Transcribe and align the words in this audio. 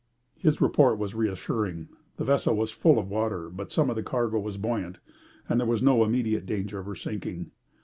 His 0.39 0.59
report 0.59 0.97
was 0.97 1.13
reassuring. 1.13 1.87
The 2.17 2.23
vessel 2.23 2.55
was 2.55 2.71
full 2.71 2.97
of 2.97 3.11
water, 3.11 3.51
but 3.51 3.71
some 3.71 3.87
of 3.91 3.95
the 3.95 4.01
cargo 4.01 4.39
was 4.39 4.57
buoyant, 4.57 4.97
and 5.47 5.59
there 5.59 5.67
was 5.67 5.83
no 5.83 6.03
immediate 6.03 6.47
danger 6.47 6.79
of 6.79 6.87
her 6.87 6.95
sinking. 6.95 7.51